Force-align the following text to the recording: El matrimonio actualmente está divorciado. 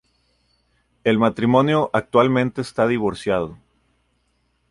El 1.03 1.19
matrimonio 1.19 1.91
actualmente 1.93 2.61
está 2.61 2.87
divorciado. 2.87 3.59